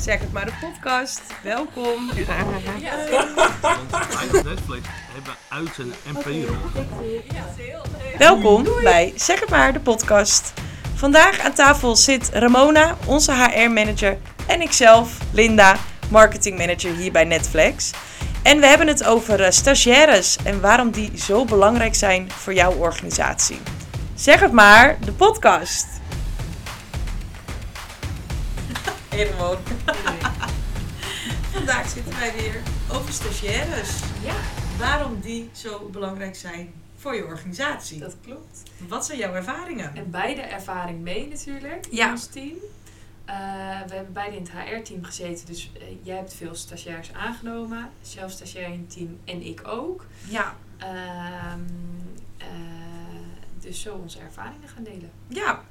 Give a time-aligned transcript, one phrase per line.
[0.00, 1.20] Zeg het maar de podcast.
[1.42, 2.10] Welkom.
[3.60, 6.54] Want Netflix hebben uit zijn NPO.
[8.18, 10.52] Welkom bij Zeg het maar de podcast.
[10.94, 15.76] Vandaag aan tafel zit Ramona, onze HR-manager, en ikzelf, Linda,
[16.10, 17.90] marketingmanager hier bij Netflix.
[18.42, 22.72] En we hebben het over eh, stagiaires en waarom die zo belangrijk zijn voor jouw
[22.72, 23.58] organisatie.
[24.14, 25.97] Zeg het maar, de podcast.
[29.24, 29.56] Ramon.
[31.52, 33.90] Vandaag zitten wij weer over stagiaires.
[34.24, 34.34] Ja,
[34.78, 37.98] Waarom die zo belangrijk zijn voor je organisatie.
[37.98, 38.62] dat klopt.
[38.88, 39.96] Wat zijn jouw ervaringen?
[39.96, 42.10] En beide ervaring mee natuurlijk in Ja.
[42.10, 42.54] ons team.
[43.24, 43.34] Eh,
[43.86, 47.90] we hebben beide in het HR-team gezeten, dus eh, jij hebt veel stagiairs aangenomen.
[48.02, 50.04] Zelf stagiair in het team en ik ook.
[50.28, 51.60] Ja, Ehm,
[52.36, 52.46] eh,
[53.60, 55.10] dus zo onze ervaringen gaan delen.
[55.28, 55.64] ja,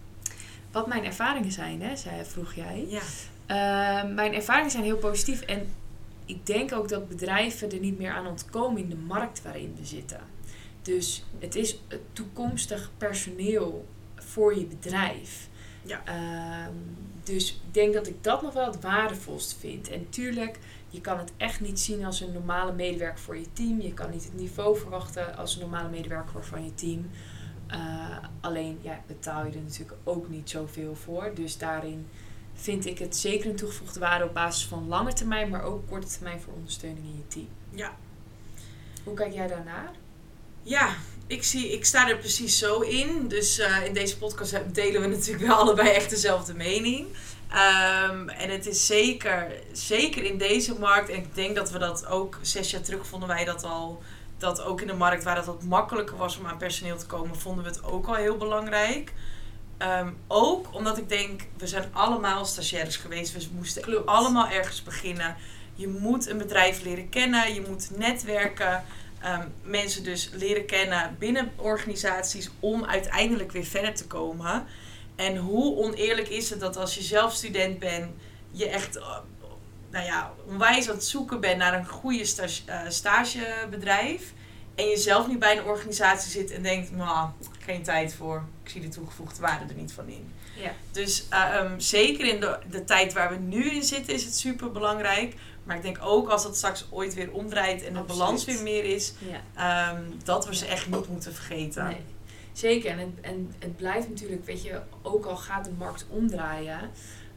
[0.71, 2.85] Wat mijn ervaringen zijn, hè, zei, vroeg jij.
[2.87, 3.01] ja.
[3.47, 5.67] Eh, mijn ervaringen zijn heel positief en
[6.25, 9.85] ik denk ook dat bedrijven er niet meer aan ontkomen in de markt waarin we
[9.85, 10.19] zitten.
[10.81, 15.49] Dus het is het toekomstig personeel voor je bedrijf.
[15.81, 16.01] Ja.
[16.05, 16.73] Ehm,
[17.23, 19.89] dus ik denk dat ik dat nog wel het waardevolst vind.
[19.89, 23.81] En tuurlijk, je kan het echt niet zien als een normale medewerker voor je team.
[23.81, 27.09] Je kan niet het niveau verwachten als een normale medewerker van je team.
[27.67, 31.31] Eh, alleen ja, betaal je er natuurlijk ook niet zoveel voor.
[31.35, 32.07] Dus daarin
[32.61, 36.07] vind ik het zeker een toegevoegde waarde op basis van lange termijn, maar ook korte
[36.07, 37.47] termijn voor ondersteuning in je team.
[37.69, 37.95] Ja.
[39.03, 39.91] Hoe kijk jij daarnaar?
[40.63, 40.95] Ja,
[41.27, 43.27] ik, zie, ik sta er precies zo in.
[43.27, 47.07] Dus eh, in deze podcast delen we natuurlijk wel allebei echt dezelfde mening.
[47.49, 52.05] Ehm, en het is zeker, zeker in deze markt, en ik denk dat we dat
[52.05, 54.01] ook zes jaar terug vonden wij dat al,
[54.37, 57.35] dat ook in de markt waar het wat makkelijker was om aan personeel te komen,
[57.35, 59.13] vonden we het ook al heel belangrijk.
[59.77, 63.33] Ehm, ook omdat ik denk, we zijn allemaal stagiaires geweest.
[63.33, 64.07] We moesten Klopt.
[64.07, 65.35] allemaal ergens beginnen.
[65.75, 68.83] Je moet een bedrijf leren kennen, je moet netwerken.
[69.21, 74.65] Ehm, mensen dus leren kennen binnen organisaties om uiteindelijk weer verder te komen.
[75.15, 78.11] En hoe oneerlijk is het dat als je zelf student bent,
[78.51, 79.17] je echt eh,
[79.89, 84.33] nou ja, onwijs aan het zoeken bent naar een goede stage, eh, stagebedrijf.
[84.75, 87.29] En je zelf nu bij een organisatie zit en denkt, nou,
[87.67, 88.43] geen tijd voor.
[88.63, 90.31] Ik zie de toegevoegde waarde er niet van in.
[90.55, 90.71] Ja.
[90.91, 94.35] Dus eh, ehm, zeker in de, de tijd waar we nu in zitten is het
[94.37, 95.35] super belangrijk.
[95.63, 98.19] Maar ik denk ook als het straks ooit weer omdraait en de Absoluut.
[98.19, 99.13] balans weer meer is,
[99.53, 99.91] Ja.
[99.93, 101.85] ehm, dat we ze echt niet moeten vergeten.
[101.85, 102.01] Nee.
[102.53, 106.79] Zeker, en het, en het blijft natuurlijk, weet je, ook al gaat de markt omdraaien,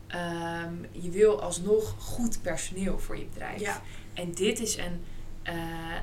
[0.06, 3.60] ehm, je wil alsnog goed personeel voor je bedrijf.
[3.60, 3.82] Ja.
[4.14, 5.04] En dit is een,
[5.42, 5.54] eh,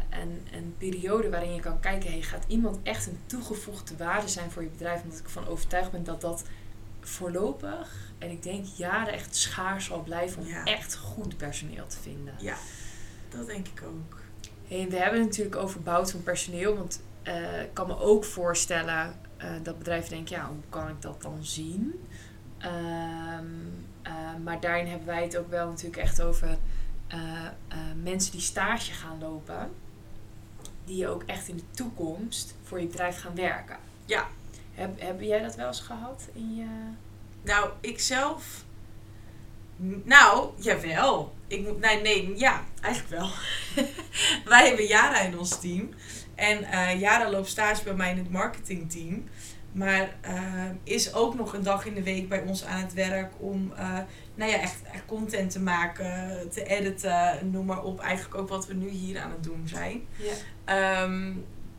[0.09, 4.51] een, een periode waarin je kan kijken, hey, gaat iemand echt een toegevoegde waarde zijn
[4.51, 5.03] voor je bedrijf?
[5.03, 6.43] Omdat ik ervan overtuigd ben dat dat
[7.01, 10.63] voorlopig, en ik denk jaren, echt schaars zal blijven om Ja.
[10.63, 12.33] echt goed personeel te vinden.
[12.37, 12.55] Ja,
[13.29, 14.19] dat denk ik ook.
[14.67, 16.75] Hey, we hebben het natuurlijk over bouwen van personeel.
[16.75, 21.01] Want eh, ik kan me ook voorstellen eh, dat bedrijven denken, ja, hoe kan ik
[21.01, 21.93] dat dan zien?
[22.57, 23.45] Ehm,
[24.01, 26.57] eh, maar daarin hebben wij het ook wel natuurlijk echt over
[27.07, 29.71] eh, eh, mensen die stage gaan lopen.
[30.85, 33.77] Die ook echt in de toekomst voor je bedrijf gaan werken.
[34.05, 34.27] Ja.
[34.73, 36.67] Heb, heb jij dat wel eens gehad in je...
[37.41, 38.65] Nou, ik zelf.
[40.03, 41.35] Nou, jawel.
[41.47, 41.79] Ik moet.
[41.79, 43.29] Nee, nee, ja, eigenlijk wel.
[44.51, 45.89] Wij hebben Jara in ons team.
[46.35, 49.29] En eh Jara loopt stage bij mij in het marketingteam.
[49.71, 53.33] Maar eh, is ook nog een dag in de week bij ons aan het werk
[53.37, 53.97] om eh,
[54.35, 57.99] nou ja, echt, echt content te maken, te editen, noem maar op.
[57.99, 60.07] Eigenlijk ook wat we nu hier aan het doen zijn.
[60.15, 60.33] Ja.
[60.65, 61.33] Ehm,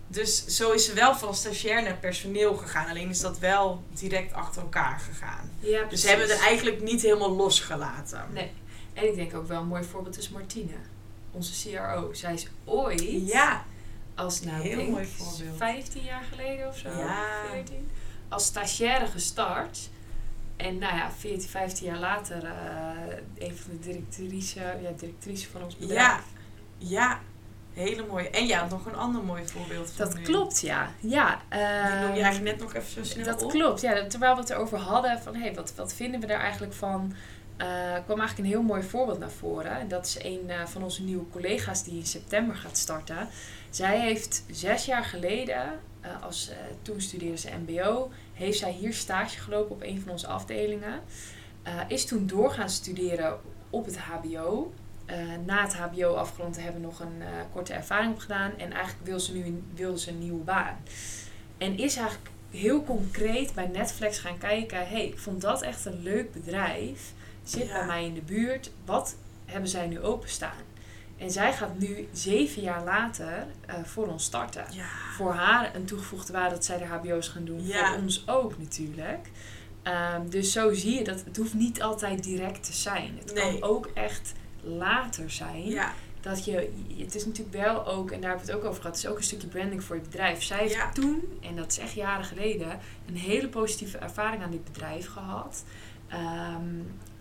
[0.07, 2.89] dus zo is ze wel van stagiair naar personeel gegaan.
[2.89, 5.51] Alleen is dat wel direct achter elkaar gegaan.
[5.61, 8.25] ja Dus ze hebben er eigenlijk niet helemaal losgelaten.
[8.33, 8.51] Nee.
[8.93, 10.73] En ik denk ook wel een mooi voorbeeld is Martine.
[11.33, 12.13] Onze CRO.
[12.13, 13.03] Zij is ooit...
[13.27, 13.65] Ja,
[14.19, 15.57] als nou, Heel denk mooi voorbeeld.
[15.57, 16.89] 15 jaar geleden of zo.
[16.89, 17.25] Ja.
[17.51, 17.91] 14.
[18.29, 19.89] Als stagiaire gestart.
[20.57, 25.63] En nou ja, 14, 15 jaar later eh een van de directrice, ja, directrice van
[25.63, 26.01] ons bedrijf.
[26.01, 26.21] ja,
[26.79, 27.21] ja.
[27.73, 28.31] Hele mooie.
[28.31, 30.23] En ja, nog een ander mooi voorbeeld van Dat nu.
[30.23, 30.91] klopt, ja.
[31.01, 33.51] ja Die noem je ehm, eigenlijk net nog even zo snel Dat op.
[33.51, 34.07] klopt, ja.
[34.07, 37.13] Terwijl we het erover hadden van, hey, wat, wat vinden we daar eigenlijk van?
[37.59, 37.67] Eh,
[38.05, 39.79] kwam eigenlijk een heel mooi voorbeeld naar voren.
[39.79, 43.29] En dat is een eh, van onze nieuwe collega's die in september gaat starten.
[43.71, 46.51] Zij heeft zes jaar geleden, eh, als,
[46.83, 51.01] toen studeerde ze mbo, heeft zij hier stage gelopen op een van onze afdelingen.
[51.89, 53.41] Is toen door gaan studeren
[53.71, 54.73] op het hbo.
[55.47, 57.23] Na het hbo afgerond te hebben nog een
[57.53, 58.51] korte ervaring opgedaan.
[58.59, 60.77] En eigenlijk wil ze nu wil ze een nieuwe baan.
[61.59, 64.89] En is eigenlijk heel concreet bij Netflix gaan kijken.
[64.89, 67.13] hey, ik vond dat echt een leuk bedrijf.
[67.51, 67.73] Zit Ja.
[67.73, 68.71] bij mij in de buurt.
[68.85, 70.67] Wat hebben zij nu openstaan?
[71.17, 74.65] En zij gaat nu zeven jaar later eh, voor ons starten.
[74.71, 74.87] Ja.
[75.17, 77.67] Voor haar een toegevoegde waarde dat zij de HBO's gaan doen.
[77.67, 77.89] Ja.
[77.93, 79.31] Voor ons ook natuurlijk.
[79.83, 83.17] Ehm, dus zo zie je dat het hoeft niet altijd direct te zijn.
[83.19, 83.59] Het Nee.
[83.59, 85.67] kan ook echt later zijn.
[85.67, 85.93] Ja.
[86.21, 88.97] Dat je, het is natuurlijk wel ook, en daar hebben we het ook over gehad,
[88.97, 90.43] het is ook een stukje branding voor je bedrijf.
[90.43, 90.93] Zij heeft Ja.
[90.93, 95.65] toen, en dat is echt jaren geleden, een hele positieve ervaring aan dit bedrijf gehad.
[96.09, 96.65] Ehm,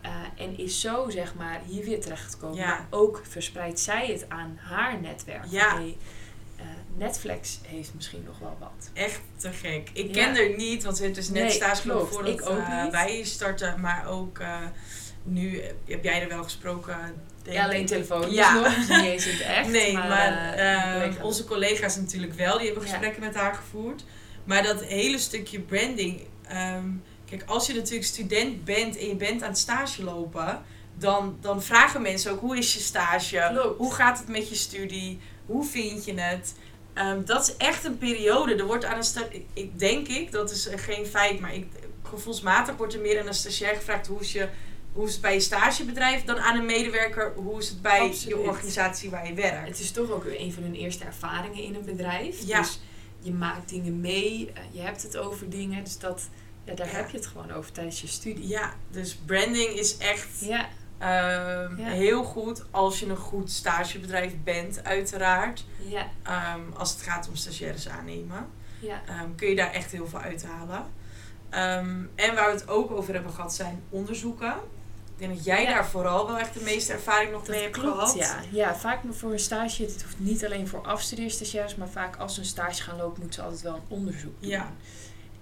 [0.07, 2.57] eh, en is zo, zeg maar, hier weer terechtgekomen.
[2.57, 2.67] Ja.
[2.67, 5.45] Maar ook verspreidt zij het aan haar netwerk.
[5.49, 5.75] Ja.
[5.75, 5.97] Hey,
[6.55, 6.65] eh,
[6.97, 8.89] Netflix heeft misschien nog wel wat.
[8.93, 9.89] Echt te gek.
[9.93, 10.23] Ik Ja.
[10.23, 12.13] ken er niet, want ze heeft dus net Nee, klopt.
[12.13, 12.91] voordat Ik ook niet.
[12.91, 13.79] wij starten.
[13.81, 14.39] Maar ook
[15.23, 16.97] nu heb jij er wel gesproken.
[17.43, 18.31] Ja, alleen telefoon.
[18.31, 18.53] Ja.
[18.53, 19.69] Nog, niet eens in het echt.
[19.69, 20.53] Nee, maar,
[20.93, 21.23] collega's.
[21.23, 22.57] onze collega's natuurlijk wel.
[22.57, 24.03] Die hebben gesprekken met haar gevoerd.
[24.43, 26.21] Maar dat hele stukje branding.
[26.47, 26.89] ehm,
[27.29, 30.61] kijk, als je natuurlijk student bent en je bent aan het stage lopen.
[30.99, 33.49] Dan, dan vragen mensen ook, hoe is je stage?
[33.53, 33.77] Klopt.
[33.77, 35.19] Hoe gaat het met je studie?
[35.45, 36.53] Hoe vind je het?
[36.93, 38.55] Ehm, dat is echt een periode.
[38.55, 41.53] Er wordt aan een sta- ik, ik denk ik, dat is eh, geen feit, maar
[41.53, 41.65] ik,
[42.03, 44.47] gevoelsmatig wordt er meer aan een stagiair gevraagd hoe is, je,
[44.93, 48.37] hoe is het bij je stagebedrijf dan aan een medewerker hoe is het bij je
[48.37, 49.67] organisatie waar je werkt.
[49.67, 52.45] Het is toch ook een van hun eerste ervaringen in een bedrijf.
[52.45, 52.59] Ja.
[52.61, 52.79] Dus
[53.21, 55.83] je maakt dingen mee, eh, je hebt het over dingen.
[55.83, 56.29] Dus dat,
[56.67, 58.47] ja, daar heb je het gewoon over tijdens je studie.
[58.47, 60.67] Ja, dus branding is echt Ja,
[60.97, 61.87] ehm, Ja.
[61.89, 65.65] heel goed als je een goed stagebedrijf bent, uiteraard.
[65.77, 68.47] ja, Ehm, als het gaat om stagiaires aannemen.
[68.79, 69.01] ja.
[69.07, 70.85] Ehm, kun je daar echt heel veel uithalen.
[71.49, 74.53] En waar we het ook over hebben gehad zijn onderzoeken.
[75.13, 75.69] Ik denk dat jij Ja.
[75.73, 78.15] daar vooral wel echt de meeste ervaring nog mee hebt klopt, gehad.
[78.15, 78.39] ja.
[78.51, 82.39] Ja, vaak voor een stage, het hoeft niet alleen voor afstudeerstagiaires, maar vaak als ze
[82.39, 84.49] een stage gaan lopen, moeten ze altijd wel een onderzoek doen.
[84.49, 84.71] Ja.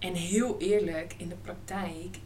[0.06, 2.18] En heel eerlijk, in de praktijk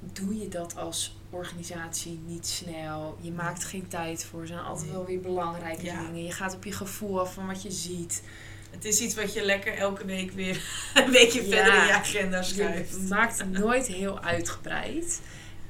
[0.00, 3.16] doe je dat als organisatie niet snel.
[3.20, 4.40] Je maakt geen tijd voor.
[4.40, 6.00] Er zijn altijd wel weer belangrijke Ja.
[6.06, 6.24] dingen.
[6.24, 8.22] Je gaat op je gevoel af van wat je ziet.
[8.70, 10.62] Het is iets wat je lekker elke week weer
[10.94, 11.56] een weekje Ja.
[11.56, 12.90] verder in je agenda schrijft.
[12.92, 15.20] Je maakt het nooit heel uitgebreid.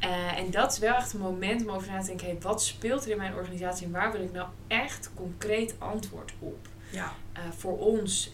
[0.00, 2.62] Eh, en dat is wel echt een moment om over na te denken: hey, wat
[2.62, 6.68] speelt er in mijn organisatie en waar wil ik nou echt concreet antwoord op?
[6.90, 7.14] Ja.
[7.32, 8.30] Eh, voor ons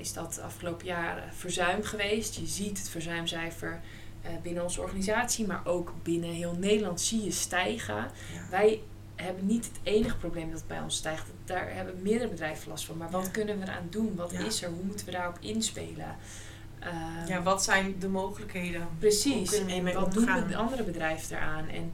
[0.00, 2.34] is dat afgelopen jaar eh, verzuim geweest.
[2.34, 3.80] Je ziet het verzuimcijfer
[4.22, 7.94] eh, binnen onze organisatie, maar ook binnen heel Nederland zie je stijgen.
[7.94, 8.10] Ja.
[8.50, 8.80] Wij
[9.16, 11.26] hebben niet het enige probleem dat bij ons stijgt.
[11.44, 12.96] Daar hebben meerdere bedrijven last van.
[12.96, 13.30] Maar wat Ja.
[13.30, 14.14] kunnen we eraan doen?
[14.16, 14.38] Wat Ja.
[14.44, 14.68] is er?
[14.70, 16.16] Hoe moeten we daarop inspelen?
[16.78, 18.88] Ehm, ja, wat zijn de mogelijkheden?
[18.98, 19.52] Precies.
[19.66, 21.68] En wat doen de andere bedrijven eraan?
[21.68, 21.92] En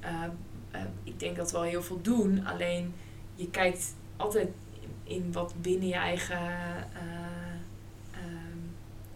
[0.00, 0.30] ehm,
[0.70, 2.46] ehm, ik denk dat we al heel veel doen.
[2.46, 2.94] Alleen
[3.34, 4.48] je kijkt altijd
[5.08, 7.00] in, wat binnen je eigen eh,
[8.12, 8.58] ehm,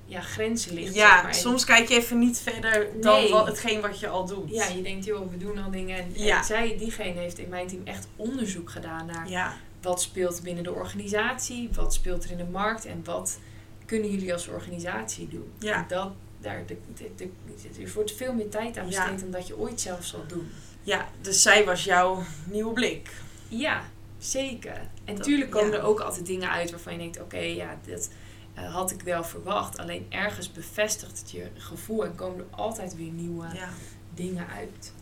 [0.06, 0.94] ja, grenzen ligt.
[0.94, 1.28] zeg Ja, maar.
[1.30, 3.30] En soms kijk je even niet verder dan Nee.
[3.30, 4.50] wat, hetgeen wat je al doet.
[4.50, 5.98] Ja, je denkt, joh, we doen al dingen.
[5.98, 9.56] En, zij, diegene heeft in mijn team echt onderzoek gedaan naar ja.
[9.82, 13.38] wat speelt binnen de organisatie, wat speelt er in de markt en wat
[13.86, 15.52] kunnen jullie als organisatie doen.
[15.58, 15.74] Ja.
[15.74, 16.10] En dat,
[16.40, 19.80] daar, de, de, de- er wordt veel meer tijd aan besteed dan dat je ooit
[19.80, 20.50] zelf zal doen.
[20.82, 23.10] ja, dus zij was jouw nieuwe blik.
[23.48, 23.82] Ja,
[24.18, 24.80] zeker.
[25.18, 25.78] En komen ja.
[25.78, 28.10] er ook altijd dingen uit waarvan je denkt, oké, ja, dat
[28.54, 29.78] eh, had ik wel verwacht.
[29.78, 33.68] Alleen ergens bevestigt het je gevoel en komen er altijd weer nieuwe Ja.
[34.14, 34.92] dingen uit.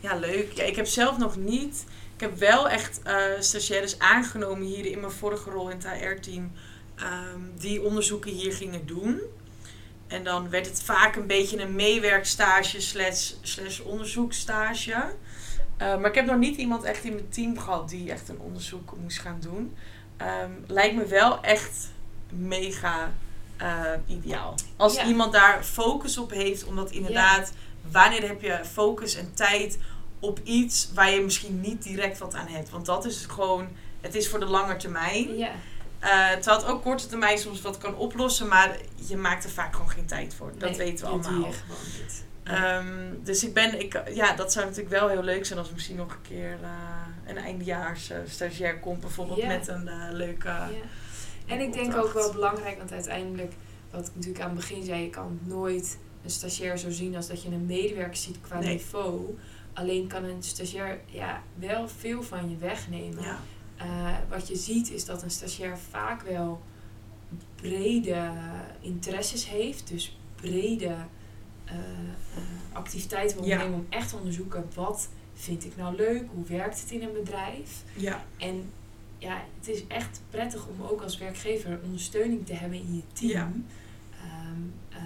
[0.00, 0.52] Ja, leuk.
[0.52, 1.84] Ja, ik heb zelf nog niet.
[2.14, 6.52] Ik heb wel echt eh stagiaires aangenomen hier in mijn vorige rol in het HR-team.
[6.94, 9.20] ehm, die onderzoeken hier gingen doen.
[10.06, 15.14] En dan werd het vaak een beetje een meewerkstage slash, slash onderzoekstage.
[15.76, 18.38] Eh, maar ik heb nog niet iemand echt in mijn team gehad die echt een
[18.38, 19.76] onderzoek moest gaan doen.
[20.16, 21.90] Ehm, lijkt me wel echt
[22.30, 23.12] mega
[23.56, 24.54] eh, ideaal.
[24.76, 25.06] Als Ja.
[25.06, 27.52] iemand daar focus op heeft, omdat inderdaad,
[27.90, 29.78] wanneer heb je focus en tijd
[30.18, 32.70] op iets waar je misschien niet direct wat aan hebt?
[32.70, 33.68] Want dat is gewoon,
[34.00, 35.36] het is voor de lange termijn.
[35.36, 35.50] Ja,
[35.98, 38.76] Eh terwijl het ook korte termijn soms wat kan oplossen, maar
[39.08, 40.52] je maakt er vaak gewoon geen tijd voor.
[40.58, 41.50] Dat nee, weten we allemaal.
[42.44, 45.74] Ehm, dus ik ben, ik, ja, dat zou natuurlijk wel heel leuk zijn als er
[45.74, 46.70] misschien nog een keer eh,
[47.26, 50.52] een eindejaars eh, stagiair komt, bijvoorbeeld met een eh, leuke.
[51.46, 53.52] En ik denk ook wel belangrijk, want uiteindelijk,
[53.90, 57.26] wat ik natuurlijk aan het begin zei, je kan nooit een stagiair zo zien als
[57.26, 58.72] dat je een medewerker ziet qua Nee.
[58.72, 59.38] niveau.
[59.72, 63.24] Alleen kan een stagiair ja, wel veel van je wegnemen.
[63.24, 63.38] Ja,
[64.28, 66.62] wat je ziet is dat een stagiair vaak wel
[67.54, 68.30] brede
[68.80, 69.88] interesses heeft.
[69.88, 70.94] Dus brede
[71.64, 72.42] eh, eh,
[72.72, 73.56] activiteiten wil Ja.
[73.58, 77.12] nemen om echt te onderzoeken wat vind ik nou leuk, hoe werkt het in een
[77.12, 77.82] bedrijf.
[77.96, 78.70] ja, En
[79.18, 83.30] ja, het is echt prettig om ook als werkgever ondersteuning te hebben in je team.
[83.30, 83.52] Ja.
[84.22, 84.60] Ehm,
[85.02, 85.04] eh,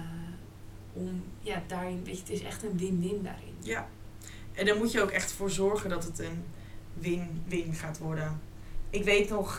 [0.93, 3.53] om, ja, daarin, weet je, het is echt een win-win daarin.
[3.59, 3.87] Ja.
[4.53, 6.43] En daar moet je ook echt voor zorgen dat het een
[6.93, 8.39] win-win gaat worden.
[8.89, 9.57] Ik weet nog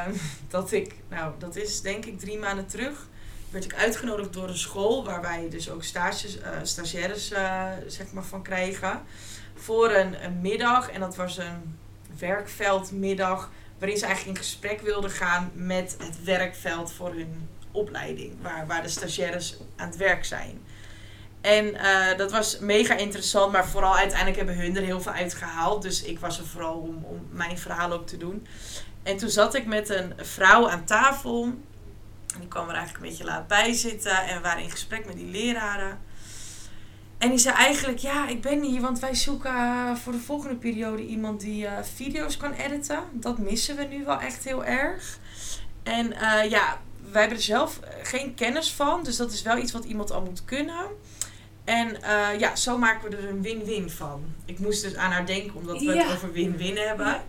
[0.48, 3.08] dat ik, nou dat is denk ik drie maanden terug,
[3.52, 8.12] werd ik uitgenodigd door een school waar wij dus ook stages, eh, stagiaires eh, zeg
[8.12, 9.02] maar van krijgen.
[9.54, 11.78] Voor een, een middag en dat was een
[12.18, 18.66] werkveldmiddag waarin ze eigenlijk in gesprek wilden gaan met het werkveld voor hun opleiding, waar,
[18.66, 20.60] waar de stagiaires aan het werk zijn.
[21.40, 25.34] En eh, dat was mega interessant, maar vooral uiteindelijk hebben hun er heel veel uit
[25.34, 25.82] gehaald.
[25.82, 28.46] Dus ik was er vooral om, om mijn verhaal ook te doen.
[29.02, 31.54] En toen zat ik met een vrouw aan tafel.
[32.34, 34.26] En die kwam er eigenlijk een beetje laat bij zitten.
[34.26, 35.98] En we waren in gesprek met die leraren.
[37.18, 41.06] En die zei eigenlijk, ja, ik ben hier, want wij zoeken voor de volgende periode
[41.06, 42.98] iemand die uh, video's kan editen.
[43.12, 45.18] Dat missen we nu wel echt heel erg.
[45.82, 49.02] En uh, ja, wij hebben er zelf geen kennis van.
[49.04, 50.84] Dus dat is wel iets wat iemand al moet kunnen.
[51.64, 54.24] En uh, ja, zo maken we er een win-win van.
[54.44, 56.04] Ik moest dus aan haar denken, omdat we Ja.
[56.06, 57.22] het over win-win hebben.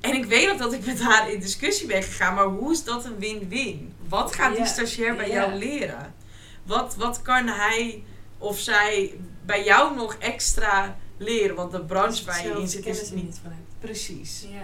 [0.00, 2.84] En ik weet nog dat ik met haar in discussie ben gegaan, maar hoe is
[2.84, 3.94] dat een win-win?
[4.08, 6.14] Wat gaat die stagiair bij jou leren?
[6.62, 8.02] Wat, wat kan hij
[8.38, 9.14] of zij
[9.44, 11.56] bij jou nog extra leren?
[11.56, 14.46] Want de branche waar je in zit is er niet van precies.
[14.50, 14.62] Ja.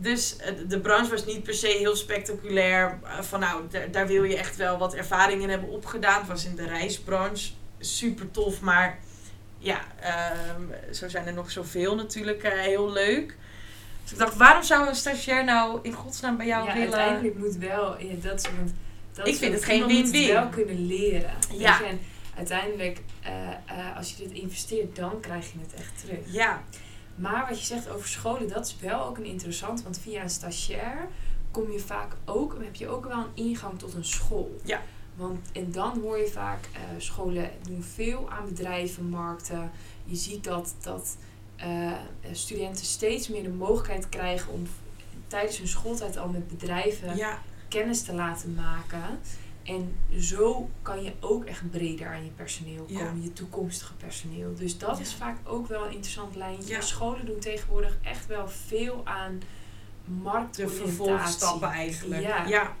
[0.00, 2.98] Dus eh, de branche was niet per se heel spectaculair.
[3.04, 6.18] eh, Van nou, daar- daar wil je echt wel wat ervaring in hebben opgedaan.
[6.18, 8.98] Het was in de reisbranche super tof, maar
[9.58, 10.62] ja, ehm,
[10.94, 13.36] zo zijn er nog zoveel natuurlijk eh, heel leuk.
[14.08, 16.98] Dus ik dacht, waarom zou een stagiair nou in godsnaam bij jou ja, willen?
[16.98, 18.74] uiteindelijk moet wel, ja, dat is, want
[19.12, 20.34] dat Ik vind het geen iemand moet win-win.
[20.34, 21.30] wel kunnen leren.
[21.52, 21.78] Ja.
[21.78, 21.84] je.
[21.84, 22.00] En
[22.36, 26.18] uiteindelijk, eh, eh, als je dit investeert, dan krijg je het echt terug.
[26.24, 26.62] Ja,
[27.14, 29.82] Maar wat je zegt over scholen, dat is wel ook een interessant.
[29.82, 31.08] Want via een stagiair
[31.50, 34.60] kom je vaak ook, heb je ook wel een ingang tot een school.
[34.64, 34.80] Ja.
[35.16, 39.70] Want, en dan hoor je vaak, eh, scholen doen veel aan bedrijven, markten.
[40.04, 41.16] Je ziet dat, dat
[41.58, 41.92] eh,
[42.32, 44.66] studenten steeds meer de mogelijkheid krijgen om
[45.26, 49.18] tijdens hun schooltijd al met bedrijven ja, kennis te laten maken.
[49.62, 52.98] En zo kan je ook echt breder aan je personeel Ja.
[52.98, 54.54] komen, je toekomstige personeel.
[54.54, 55.02] Dus dat Ja.
[55.02, 56.82] is vaak ook wel een interessant lijntje.
[56.82, 60.86] Scholen doen tegenwoordig echt wel veel aan de marktoriëntatie.
[60.86, 62.22] vervolgstappen eigenlijk.
[62.48, 62.76] Ja.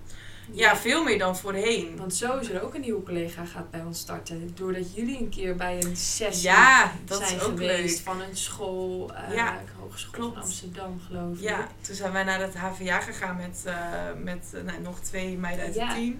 [0.52, 0.76] Ja.
[0.76, 1.96] Veel meer dan voorheen.
[1.96, 4.50] Want zo is er ook een nieuwe collega gaat bij ons starten.
[4.54, 8.04] Doordat jullie een keer bij een sessie Ja, dat zijn is ook geweest leuk.
[8.04, 11.42] van een school, eh Ja, Hogeschool van Amsterdam geloof ik.
[11.42, 13.74] Ja, toen zijn wij naar het HVA gegaan met, eh,
[14.22, 15.86] met eh, nou, nog twee meiden uit Ja.
[15.86, 16.18] het team.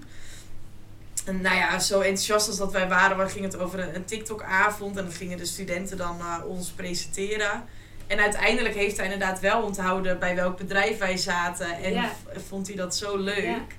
[1.24, 4.04] En nou ja, zo enthousiast als dat wij waren, waar ging het over een, een
[4.04, 4.96] TikTok-avond.
[4.96, 7.64] En dan gingen de studenten dan ons presenteren.
[8.06, 11.78] En uiteindelijk heeft hij inderdaad wel onthouden bij welk bedrijf wij zaten.
[11.82, 12.12] En Ja.
[12.48, 13.76] vond hij dat zo leuk.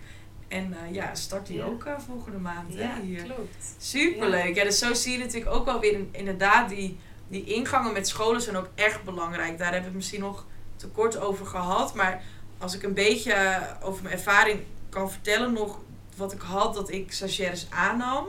[0.49, 1.65] En eh, ja, start Ja.
[1.65, 3.23] ook eh, volgende maand Ja, hè, hier.
[3.23, 3.75] klopt.
[3.77, 4.55] Superleuk.
[4.55, 4.63] Ja.
[4.63, 8.41] dus zo zie je natuurlijk ook wel weer in- inderdaad die, die ingangen met scholen
[8.41, 9.57] zijn ook echt belangrijk.
[9.57, 11.93] Daar hebben we het misschien nog te kort over gehad.
[11.95, 12.23] Maar
[12.57, 15.79] als ik een beetje over mijn ervaring kan vertellen nog
[16.15, 18.25] wat ik had dat ik stagiaires aannam,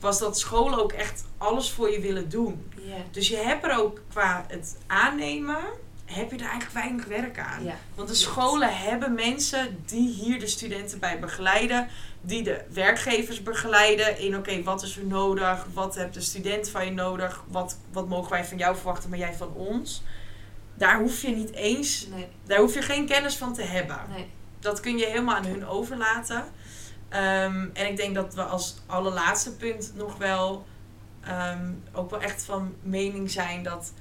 [0.00, 2.70] was dat scholen ook echt alles voor je willen doen.
[2.80, 2.96] Ja.
[3.10, 5.58] Dus je hebt er ook qua het aannemen,
[6.04, 7.64] heb je er eigenlijk weinig werk aan.
[7.64, 7.74] Ja.
[7.94, 11.88] Want de scholen hebben mensen die hier de studenten bij begeleiden,
[12.20, 16.84] die de werkgevers begeleiden in oké, wat is er nodig, wat heeft de student van
[16.84, 20.02] je nodig, wat, wat mogen wij van jou verwachten, maar jij van ons.
[20.74, 23.98] Daar hoef je niet eens, Nee, daar hoef je geen kennis van te hebben.
[24.08, 24.26] nee.
[24.60, 26.44] Dat kun je helemaal aan hun overlaten.
[27.08, 30.66] Ehm, en ik denk dat we als allerlaatste punt nog wel
[31.20, 33.92] ehm, ook wel echt van mening zijn dat,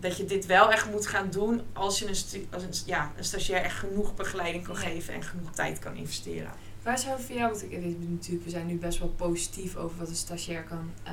[0.00, 3.24] dat je dit wel echt moet gaan doen als je een, als een, ja, een
[3.24, 4.80] stagiair echt genoeg begeleiding kan Ja.
[4.80, 6.50] geven en genoeg tijd kan investeren.
[6.82, 9.98] Waar zou voor jou, want ik weet natuurlijk, we zijn nu best wel positief over
[9.98, 11.12] wat een stagiair kan eh,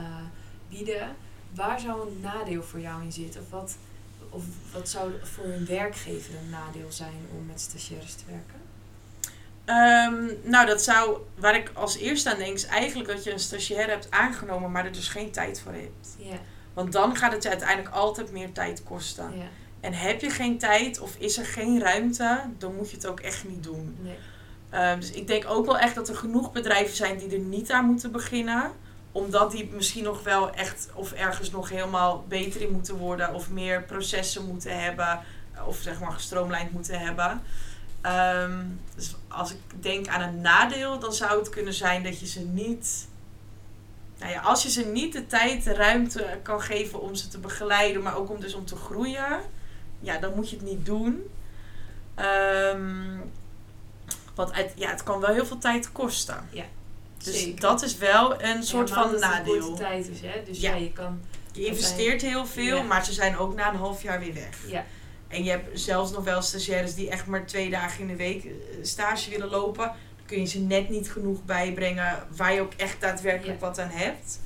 [0.69, 1.15] bieden.
[1.55, 3.41] Waar zou een nadeel voor jou in zitten?
[3.41, 3.77] Of wat,
[4.29, 8.55] of wat zou voor een werkgever een nadeel zijn om met stagiaires te werken?
[9.65, 13.39] Ehm, nou, dat zou, waar ik als eerste aan denk, is eigenlijk dat je een
[13.39, 16.15] stagiair hebt aangenomen, maar er dus geen tijd voor hebt.
[16.17, 16.39] Ja,
[16.77, 19.37] Want dan gaat het je uiteindelijk altijd meer tijd kosten.
[19.37, 19.45] ja,
[19.79, 23.19] En heb je geen tijd of is er geen ruimte, dan moet je het ook
[23.19, 23.97] echt niet doen.
[24.01, 24.17] nee.
[24.69, 27.71] Ehm, dus ik denk ook wel echt dat er genoeg bedrijven zijn die er niet
[27.71, 28.71] aan moeten beginnen.
[29.11, 33.33] Omdat die misschien nog wel echt of ergens nog helemaal beter in moeten worden.
[33.33, 35.19] Of meer processen moeten hebben.
[35.65, 37.41] Of zeg maar gestroomlijnd moeten hebben.
[38.01, 38.63] Ehm,
[38.95, 42.39] dus als ik denk aan een nadeel, dan zou het kunnen zijn dat je ze
[42.39, 43.07] niet.
[44.19, 47.37] Nou ja, als je ze niet de tijd, de ruimte kan geven om ze te
[47.39, 49.39] begeleiden, maar ook om dus om te groeien,
[49.99, 51.23] ja, dan moet je het niet doen.
[52.15, 53.17] Ehm,
[54.35, 56.49] want het, ja, het kan wel heel veel tijd kosten.
[57.23, 57.59] Dus Zeker.
[57.59, 59.59] dat is wel een soort van het nadeel.
[59.67, 60.43] korte tijd is, hè?
[60.45, 60.69] Dus Ja.
[60.69, 61.19] ja, je kan...
[61.51, 62.83] Je investeert heel veel, Ja.
[62.83, 64.57] maar ze zijn ook na een half jaar weer weg.
[64.67, 64.85] Ja,
[65.27, 68.45] En je hebt zelfs nog wel stagiaires die echt maar twee dagen in de week
[68.45, 69.91] eh, stage willen lopen.
[70.27, 73.67] Kun je ze net niet genoeg bijbrengen waar je ook echt daadwerkelijk Ja.
[73.67, 74.39] wat aan hebt.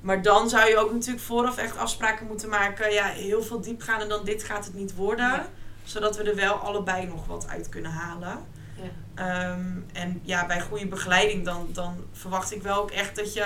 [0.00, 2.92] Maar dan zou je ook natuurlijk vooraf echt afspraken moeten maken.
[2.92, 5.26] Ja, heel veel diepgaande dan dit gaat het niet worden.
[5.30, 5.48] Ja.
[5.84, 8.38] Zodat we er wel allebei nog wat uit kunnen halen.
[8.82, 8.90] ja.
[9.14, 13.44] Ehm, en ja, bij goede begeleiding dan, dan verwacht ik wel ook echt dat je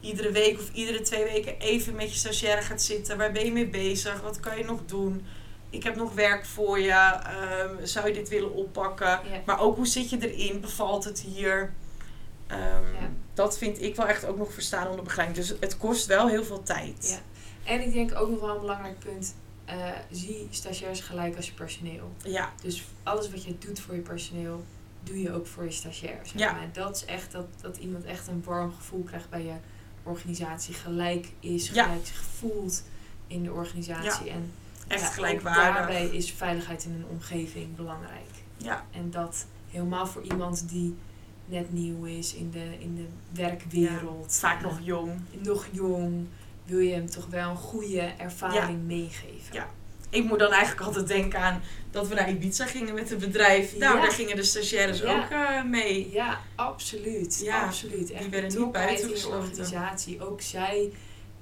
[0.00, 3.18] iedere week of iedere twee weken even met je stagiaire gaat zitten.
[3.18, 4.20] Waar ben je mee bezig?
[4.20, 5.26] Wat kan je nog doen?
[5.70, 6.90] Ik heb nog werk voor je.
[6.92, 9.06] Ehm, zou je dit willen oppakken?
[9.08, 9.20] Ja.
[9.46, 10.60] Maar ook hoe zit je erin?
[10.60, 11.72] Bevalt het hier?
[12.46, 13.10] Ehm, Ja.
[13.34, 15.38] Dat vind ik wel echt ook nog verstaan onder begeleiding.
[15.46, 17.08] Dus het kost wel heel veel tijd.
[17.64, 17.72] Ja.
[17.72, 19.34] En ik denk ook nog wel een belangrijk punt.
[19.64, 22.12] eh, zie stagiairs gelijk als je personeel.
[22.22, 24.64] Ja, Dus alles wat je doet voor je personeel,
[25.02, 26.18] doe je ook voor je stagiair.
[26.22, 26.52] Zeg Ja.
[26.52, 26.68] maar.
[26.72, 29.52] Dat is echt dat, dat iemand echt een warm gevoel krijgt bij je
[30.02, 30.74] organisatie.
[30.74, 32.82] Gelijk is, gelijk zich voelt
[33.26, 34.30] in de organisatie.
[34.30, 34.52] En
[34.88, 35.74] echt ja, gelijkwaardig.
[35.76, 38.30] daarbij is veiligheid in een omgeving belangrijk.
[38.56, 40.96] Ja, En dat helemaal voor iemand die
[41.46, 43.06] net nieuw is in de, in de
[43.42, 44.36] werkwereld.
[44.40, 45.10] vaak nog jong.
[45.42, 46.26] nog jong.
[46.64, 49.52] Wil je hem toch wel een goede ervaring meegeven.
[49.54, 49.66] Ja.
[50.10, 53.76] Ik moet dan eigenlijk altijd denken aan dat we naar Ibiza gingen met het bedrijf.
[53.76, 54.02] Nou, Ja.
[54.02, 56.10] daar gingen de stagiaires ook eh, mee.
[56.12, 57.40] Ja, absoluut.
[57.44, 58.10] Ja, absoluut.
[58.10, 59.38] Echt die werden niet buitengesloten.
[59.38, 60.22] organisatie.
[60.26, 60.92] Ook zij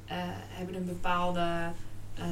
[0.05, 0.17] eh,
[0.49, 1.73] hebben een bepaalde
[2.19, 2.25] eh,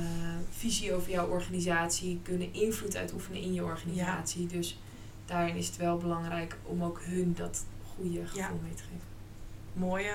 [0.58, 4.46] visie over jouw organisatie, kunnen invloed uitoefenen in je organisatie.
[4.46, 4.78] Dus
[5.26, 7.64] daarin is het wel belangrijk om ook hun dat
[7.94, 8.48] goede gevoel Ja.
[8.62, 9.06] mee te geven.
[9.72, 10.14] Mooie.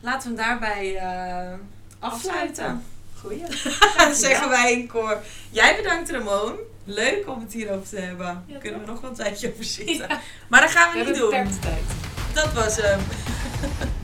[0.00, 1.58] Laten we hem daarbij eh,
[1.98, 2.82] afsluiten.
[3.20, 3.42] Goeie.
[4.14, 5.18] Zeggen wij in koor.
[5.50, 6.54] Jij bedankt Ramon.
[6.84, 8.44] Leuk om het hierover te hebben.
[8.46, 10.08] Ja, Kunnen we nog wel een tijdje over zitten.
[10.48, 11.30] Maar dat gaan We niet doen.
[11.30, 11.82] tijd.
[12.34, 13.00] Dat was hem.